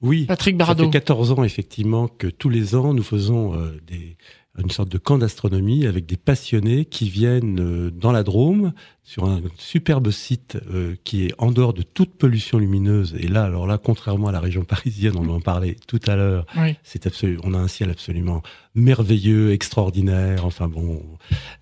[0.02, 0.84] Oui, Patrick Barado.
[0.84, 4.18] Ça fait 14 ans effectivement que tous les ans nous faisons euh, des,
[4.58, 9.26] une sorte de camp d'astronomie avec des passionnés qui viennent euh, dans la Drôme sur
[9.26, 13.16] un superbe site euh, qui est en dehors de toute pollution lumineuse.
[13.20, 16.46] Et là, alors là, contrairement à la région parisienne, on en parlait tout à l'heure,
[16.84, 18.42] c'est absolu, on a un ciel absolument
[18.76, 20.46] merveilleux, extraordinaire.
[20.46, 21.02] Enfin bon,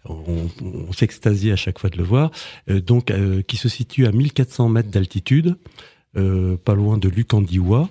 [0.05, 2.31] on, on, s'extasie à chaque fois de le voir.
[2.69, 3.11] Euh, donc,
[3.47, 5.57] qui se situe à 1400 mètres d'altitude,
[6.13, 7.89] pas loin de Lucandiwa.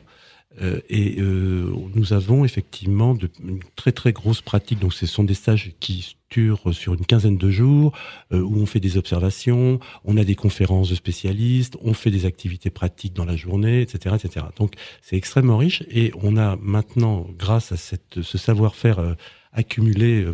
[0.60, 4.78] Euh, et euh, nous avons effectivement de, une très très grosse pratique.
[4.78, 7.92] Donc, ce sont des stages qui durent sur une quinzaine de jours,
[8.32, 12.26] euh, où on fait des observations, on a des conférences de spécialistes, on fait des
[12.26, 14.46] activités pratiques dans la journée, etc., etc.
[14.56, 15.82] Donc, c'est extrêmement riche.
[15.90, 19.16] Et on a maintenant, grâce à cette, ce savoir-faire
[19.52, 20.26] accumulé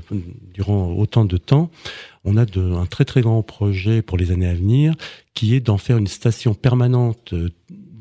[0.55, 1.73] durant autant de temps,
[2.25, 4.95] on a de, un très très grand projet pour les années à venir,
[5.35, 7.35] qui est d'en faire une station permanente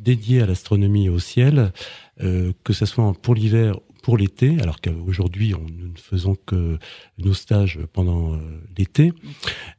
[0.08, 1.74] dédiée à l'astronomie et au ciel,
[2.22, 6.78] euh, que ce soit pour l'hiver pour l'été, alors qu'aujourd'hui nous ne faisons que
[7.18, 8.38] nos stages pendant euh,
[8.78, 9.12] l'été.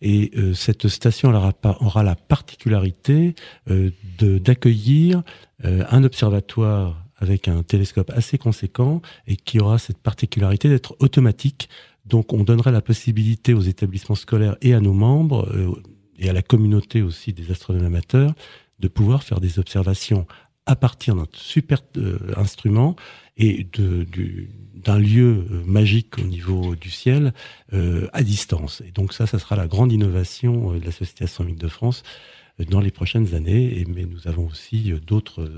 [0.02, 3.34] Et euh, cette station aura, aura la particularité
[3.66, 5.22] d'accueillir
[5.64, 11.70] un observatoire avec un télescope assez conséquent et qui aura cette particularité d'être automatique.
[12.04, 15.48] Donc on donnerait la possibilité aux établissements scolaires et à nos membres
[16.18, 18.34] et à la communauté aussi des astronomes amateurs
[18.78, 20.26] de pouvoir faire des observations
[20.68, 22.94] à partir d'un super euh, instrument
[23.38, 23.66] et
[24.74, 27.32] d'un lieu euh, magique au niveau du ciel
[27.72, 28.82] euh, à distance.
[28.86, 32.02] Et donc ça, ça sera la grande innovation de la Société astronomique de France
[32.68, 33.80] dans les prochaines années.
[33.80, 35.50] Et, mais nous avons aussi d'autres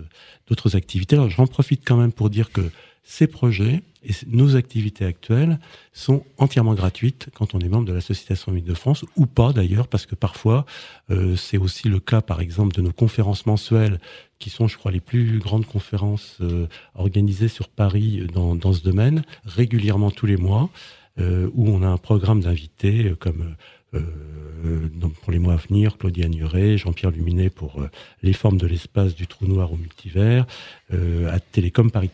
[0.46, 1.16] d'autres activités.
[1.16, 2.70] Alors j'en profite quand même pour dire que
[3.10, 5.58] ces projets et nos activités actuelles
[5.92, 9.52] sont entièrement gratuites quand on est membre de la Société astronomique de France ou pas
[9.52, 10.64] d'ailleurs, parce que parfois
[11.10, 13.98] euh, c'est aussi le cas, par exemple, de nos conférences mensuelles
[14.38, 18.82] qui sont, je crois, les plus grandes conférences euh, organisées sur Paris dans, dans, ce
[18.82, 20.70] domaine, régulièrement tous les mois,
[21.18, 23.56] euh, où on a un programme d'invités euh, comme
[23.94, 24.88] euh,
[25.22, 27.84] pour les mois à venir, Claudia Nuret, Jean-Pierre Luminet pour
[28.22, 30.46] les formes de l'espace du trou noir au multivers,
[30.92, 32.10] à Télécom Paris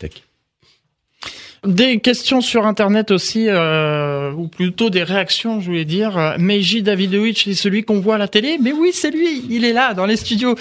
[1.64, 6.37] Des questions sur Internet aussi, euh, ou plutôt des réactions, je voulais dire.
[6.38, 9.73] Meiji Davidovich, c'est celui qu'on voit à la télé Mais oui, c'est lui, il est
[9.73, 10.55] là, dans les studios.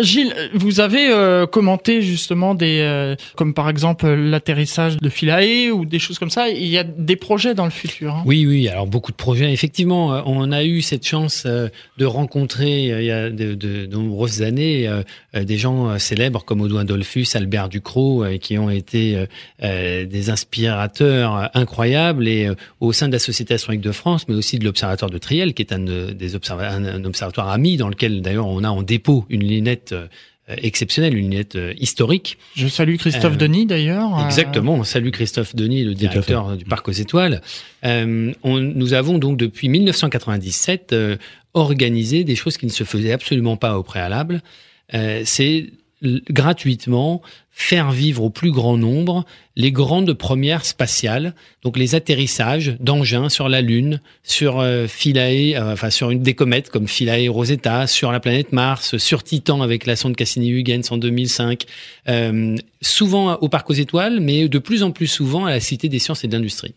[0.00, 2.80] Gilles, vous avez euh, commenté justement des...
[2.80, 6.48] Euh, comme par exemple l'atterrissage de Philae ou des choses comme ça.
[6.48, 8.14] Il y a des projets dans le futur.
[8.14, 8.22] Hein.
[8.26, 9.52] Oui, oui, alors beaucoup de projets.
[9.52, 14.88] Effectivement, on a eu cette chance de rencontrer il y a de nombreuses années
[15.34, 19.26] des gens célèbres comme Audouin Dolphus, Albert Ducrot, qui ont été
[19.60, 24.58] des inspirateurs incroyables et euh, au sein de la Société astronomique de France, mais aussi
[24.58, 28.64] de l'Observatoire de Triel, qui est un, des un, observatoire ami dans lequel d'ailleurs on
[28.64, 30.08] a en dépôt une lunette euh,
[30.48, 32.38] exceptionnelle, une lunette euh, historique.
[32.56, 34.24] Je salue Christophe Denis d'ailleurs.
[34.24, 37.40] Exactement, on salue Christophe Denis, le directeur du Parc aux Étoiles.
[37.84, 40.94] on, nous avons donc depuis 1997
[41.54, 44.42] organisé des choses qui ne se faisaient absolument pas au préalable.
[45.24, 45.70] C'est
[46.30, 49.24] gratuitement faire vivre au plus grand nombre
[49.56, 55.74] les grandes premières spatiales, donc les atterrissages d'engins sur la Lune, sur euh, Philae, euh,
[55.74, 59.84] enfin sur une des comètes comme Philae Rosetta, sur la planète Mars, sur Titan avec
[59.84, 61.64] la sonde Cassini-Huygens en 2005,
[62.08, 65.88] euh, souvent au Parc aux Étoiles, mais de plus en plus souvent à la Cité
[65.88, 66.74] des Sciences et de l'Industrie.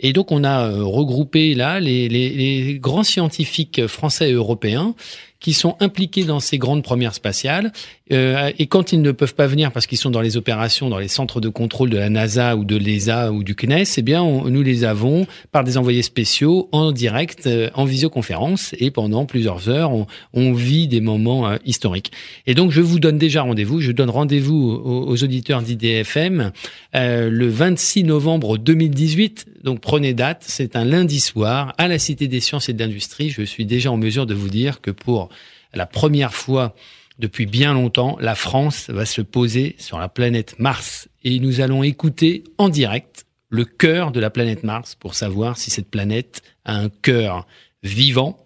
[0.00, 4.94] Et donc on a euh, regroupé là les, les, les grands scientifiques français et européens
[5.42, 7.72] qui sont impliqués dans ces grandes premières spatiales.
[8.12, 10.98] Euh, et quand ils ne peuvent pas venir parce qu'ils sont dans les opérations, dans
[10.98, 14.22] les centres de contrôle de la NASA ou de l'ESA ou du CNES, eh bien,
[14.22, 19.68] nous les avons par des envoyés spéciaux en direct, euh, en visioconférence, et pendant plusieurs
[19.68, 22.12] heures, on, on vit des moments euh, historiques.
[22.46, 23.80] Et donc, je vous donne déjà rendez-vous.
[23.80, 26.52] Je donne rendez-vous aux, aux auditeurs d'IDFM
[26.94, 29.46] euh, le 26 novembre 2018.
[29.62, 30.44] Donc, prenez date.
[30.46, 33.30] C'est un lundi soir à la Cité des Sciences et de l'Industrie.
[33.30, 35.28] Je suis déjà en mesure de vous dire que pour
[35.74, 36.74] la première fois
[37.18, 41.82] depuis bien longtemps, la France va se poser sur la planète Mars et nous allons
[41.82, 46.74] écouter en direct le cœur de la planète Mars pour savoir si cette planète a
[46.74, 47.46] un cœur
[47.82, 48.38] vivant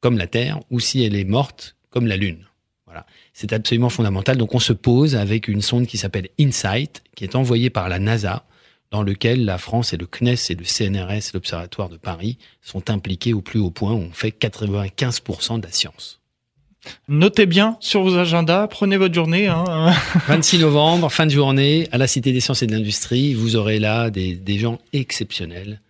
[0.00, 2.46] comme la Terre ou si elle est morte comme la Lune.
[2.84, 4.36] Voilà, c'est absolument fondamental.
[4.36, 7.98] Donc on se pose avec une sonde qui s'appelle InSight qui est envoyée par la
[7.98, 8.44] NASA
[8.94, 13.32] dans lequel la France et le CNES et le CNRS, l'Observatoire de Paris, sont impliqués
[13.32, 13.90] au plus haut point.
[13.90, 16.20] On fait 95% de la science.
[17.08, 19.48] Notez bien sur vos agendas, prenez votre journée.
[19.48, 19.92] Hein.
[20.28, 23.80] 26 novembre, fin de journée, à la Cité des Sciences et de l'Industrie, vous aurez
[23.80, 25.80] là des, gens exceptionnels.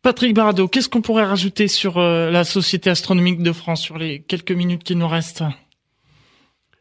[0.00, 4.20] Patrick Barado, qu'est-ce qu'on pourrait rajouter sur euh, la Société astronomique de France sur les
[4.20, 5.44] quelques minutes qui nous restent?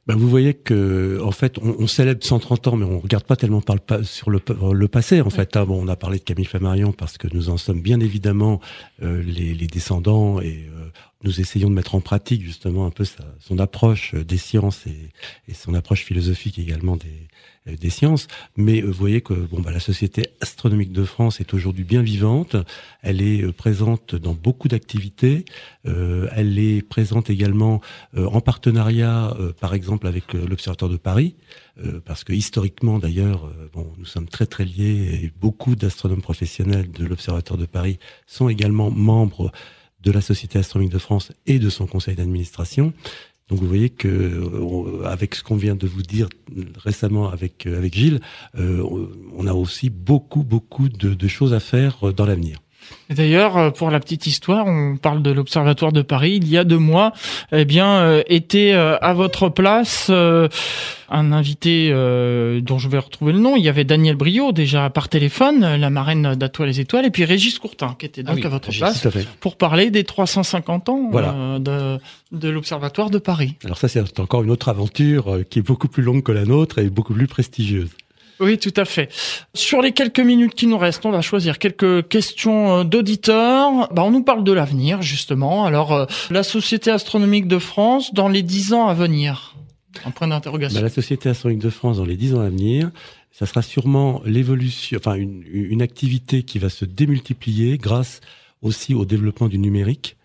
[0.06, 3.36] Ben vous voyez que en fait on, on, célèbre 130 ans mais on regarde pas
[3.36, 4.42] tellement par le, sur le,
[4.74, 5.66] le passé en fait hein.
[5.66, 8.60] bon on a parlé de Camille Flammarion parce que nous en sommes bien évidemment
[9.02, 10.90] euh, les, les, descendants et euh,
[11.24, 15.10] nous essayons de mettre en pratique justement un peu sa, son approche des sciences et,
[15.48, 17.33] et, son approche philosophique également des, euh,
[17.66, 18.28] des sciences.
[18.58, 22.02] Mais euh, vous voyez que bon, bah, la Société astronomique de France est aujourd'hui bien
[22.02, 22.56] vivante.
[23.02, 25.46] Elle est euh, présente dans beaucoup d'activités.
[25.86, 27.82] Euh, elle est présente également
[28.16, 31.36] en partenariat, par exemple, avec l'Observatoire de Paris.
[32.06, 37.06] parce que historiquement, d'ailleurs, bon, nous sommes très très liés et beaucoup d'astronomes professionnels de
[37.06, 39.52] l'Observatoire de Paris sont également membres
[40.02, 42.94] de la Société astronomique de France et de son conseil d'administration.
[43.50, 46.30] Donc vous voyez que euh, avec ce qu'on vient de vous dire
[46.78, 48.22] récemment avec euh, avec Gilles,
[48.58, 48.84] euh,
[49.36, 52.60] on a aussi beaucoup beaucoup de, de choses à faire dans l'avenir.
[53.10, 56.40] D'ailleurs, pour la petite histoire, on parle de l'Observatoire de Paris.
[56.42, 57.14] Il y a deux mois,
[57.52, 60.12] eh bien, était à votre place
[61.14, 63.56] un invité euh, dont je vais retrouver le nom.
[63.56, 67.24] Il y avait Daniel Brio déjà par téléphone, la marraine d'Atoile les Étoiles, et puis
[67.24, 69.08] Régis Courtin qui était donc ah à votre place
[69.40, 72.00] pour parler des 350 ans euh, de,
[72.32, 73.56] de l'Observatoire de Paris.
[73.64, 76.46] Alors ça, c'est encore une autre aventure euh, qui est beaucoup plus longue que la
[76.46, 77.90] nôtre et beaucoup plus prestigieuse.
[78.44, 79.10] Oui, tout à fait.
[79.54, 83.92] Sur les quelques minutes qui nous restent, on va choisir quelques questions d'auditeurs.
[83.94, 85.66] Bah, on nous parle de l'avenir, justement.
[85.66, 89.56] Alors, la Société astronomique de France, dans les dix ans à venir
[90.06, 90.80] un point d'interrogation.
[90.80, 92.92] Bah, la Société astronomique de France, dans les dix ans à venir,
[93.32, 98.22] ça sera sûrement l'évolution, enfin une, activité qui va se démultiplier grâce
[98.62, 100.16] aussi au développement du numérique.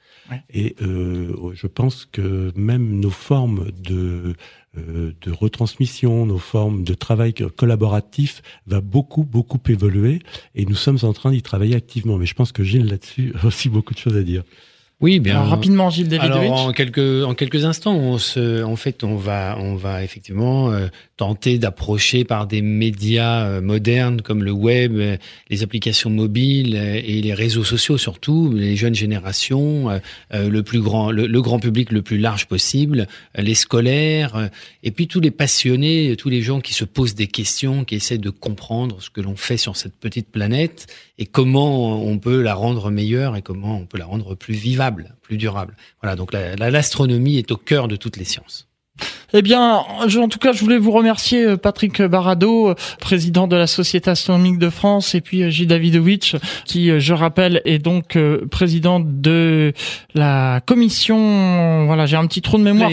[0.50, 4.34] Et euh, je pense que même nos formes de,
[4.76, 10.20] euh, de retransmission, nos formes de travail collaboratif va beaucoup, beaucoup évoluer.
[10.54, 12.18] Et nous sommes en train d'y travailler activement.
[12.18, 14.42] Mais je pense que Gilles, là-dessus, a aussi beaucoup de choses à dire.
[15.00, 15.40] Oui, bien.
[15.44, 16.46] rapidement, Gilles Davidovich.
[16.46, 20.72] Alors, en quelques, en quelques instants, on se, en fait, on va, on va effectivement
[20.72, 25.16] euh, tenter d'approcher par des médias euh, modernes comme le web, euh,
[25.50, 30.00] les applications mobiles et les réseaux sociaux surtout, les jeunes générations,
[30.32, 34.50] le plus grand, le, grand public le plus large possible, les scolaires,
[34.82, 38.18] et puis tous les passionnés, tous les gens qui se posent des questions, qui essaient
[38.18, 40.86] de comprendre ce que l'on fait sur cette petite planète
[41.18, 45.16] et comment on peut la rendre meilleure et comment on peut la rendre plus vivable,
[45.22, 45.76] plus durable.
[46.00, 48.67] Voilà, donc l'astronomie est au cœur de toutes les sciences.
[49.34, 53.66] Eh bien, en tout cas, je voulais vous remercier, euh, Patrick Barado, président de la
[53.66, 55.64] Société astronomique de France, et puis J.
[55.64, 58.16] Euh, Davidovich, qui, euh, je rappelle, est donc
[58.50, 59.74] président de
[60.14, 61.84] la commission.
[61.84, 62.90] Voilà, j'ai un petit trou de mémoire.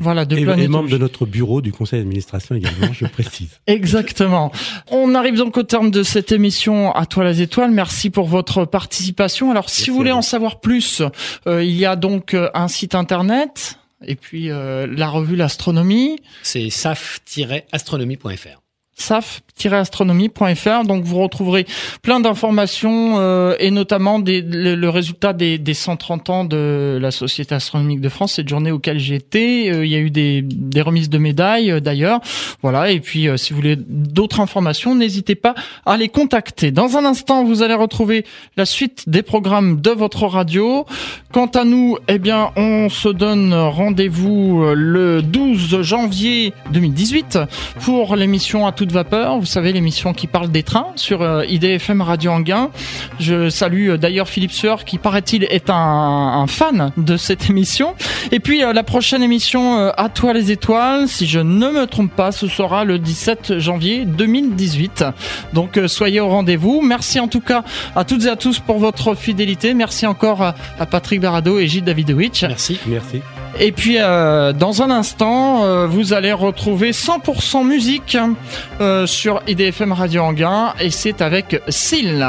[0.00, 3.50] voilà, de et, et membre de notre bureau du conseil d'administration également, je précise.
[3.68, 4.50] Exactement.
[4.90, 7.70] On arrive donc au terme de cette émission à toi les étoiles.
[7.70, 9.52] Merci pour votre participation.
[9.52, 11.02] Alors, si vous voulez en savoir plus,
[11.46, 16.20] il y a donc un site internet et puis euh, la revue L'Astronomie.
[16.42, 18.59] C'est saf-astronomie.fr
[19.00, 20.84] saf-astronomie.fr.
[20.84, 21.66] Donc vous retrouverez
[22.02, 27.54] plein d'informations euh, et notamment des, le, résultat des, des, 130 ans de la Société
[27.54, 29.70] astronomique de France, cette journée auquel été.
[29.70, 32.20] Euh, il y a eu des, des remises de médailles euh, d'ailleurs.
[32.62, 32.90] Voilà.
[32.90, 35.54] Et puis si vous voulez d'autres informations, n'hésitez pas
[35.86, 36.70] à les contacter.
[36.70, 38.24] Dans un instant, vous allez retrouver
[38.56, 40.84] la suite des programmes de votre radio.
[41.32, 47.38] Quant à nous, eh bien, on se donne rendez-vous le 12 janvier 2018
[47.80, 49.38] pour l'émission à vapeur.
[49.38, 52.70] Vous savez, l'émission qui parle des trains sur euh, IDFM Radio Anguin.
[53.18, 57.94] Je salue euh, d'ailleurs Philippe Sueur qui, paraît-il, est un, fan de cette émission.
[58.32, 62.14] Et puis, euh, la prochaine émission, À toi les étoiles, si je ne me trompe
[62.14, 65.04] pas, ce sera le 17 janvier 2018.
[65.52, 66.80] Donc, soyez au rendez-vous.
[66.82, 67.64] Merci en tout cas
[67.96, 69.74] à toutes et à tous pour votre fidélité.
[69.74, 72.42] Merci encore à Patrick Barado et Gilles Davidovich.
[72.42, 72.78] Merci.
[72.86, 73.20] Merci.
[73.58, 78.16] Et puis euh, dans un instant, euh, vous allez retrouver 100% musique
[78.80, 82.22] euh, sur IDFM Radio Anguin et c'est avec Sil.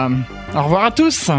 [0.55, 1.32] Au revoir à tous.